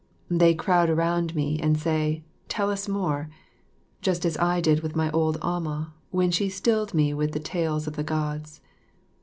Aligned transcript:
They 0.31 0.55
crowd 0.55 0.89
around 0.89 1.35
me 1.35 1.59
and 1.59 1.77
say, 1.79 2.23
"Tell 2.47 2.71
us 2.71 2.87
more," 2.87 3.29
just 4.01 4.25
as 4.25 4.35
I 4.39 4.59
did 4.59 4.79
with 4.79 4.95
my 4.95 5.11
old 5.11 5.37
amah 5.43 5.93
when 6.09 6.31
she 6.31 6.49
stilled 6.49 6.95
me 6.95 7.13
with 7.13 7.33
the 7.33 7.39
tales 7.39 7.85
of 7.85 7.95
the 7.97 8.03
Gods. 8.03 8.61